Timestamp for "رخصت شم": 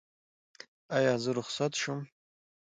1.39-1.99